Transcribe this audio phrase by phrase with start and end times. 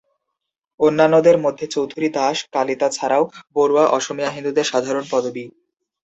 [0.79, 3.23] অন্যান্যদের মধ্যে চৌধুরী, দাস, কালীতা ছাড়াও
[3.55, 5.45] বড়ুয়া অসমীয়া হিন্দুদের সাধারণ পদবি।